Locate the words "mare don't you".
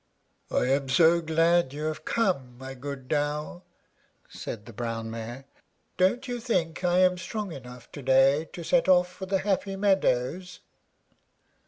5.11-6.39